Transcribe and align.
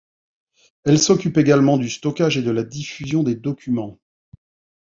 Elle 0.83 0.97
s'occupe 0.97 1.37
également 1.37 1.77
du 1.77 1.87
stockage 1.87 2.35
et 2.35 2.41
de 2.41 2.49
la 2.49 2.63
diffusion 2.63 3.21
des 3.21 3.35
documents. 3.35 3.99